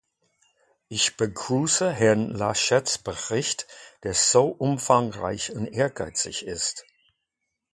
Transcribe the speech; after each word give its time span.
Ich 0.87 1.15
begrüße 1.15 1.91
Herrn 1.93 2.31
Laschets 2.31 2.97
Bericht, 2.97 3.67
der 4.01 4.15
so 4.15 4.47
umfangreich 4.47 5.51
und 5.51 5.67
ehrgeizig 5.67 6.43
ist. 6.43 6.87